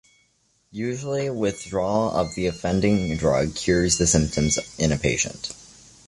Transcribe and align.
Usually, 0.71 1.29
withdrawal 1.29 2.09
of 2.09 2.33
the 2.33 2.47
offending 2.47 3.15
drug 3.17 3.53
cures 3.53 3.99
the 3.99 4.07
symptoms 4.07 4.57
in 4.79 4.91
a 4.91 4.97
patient. 4.97 5.53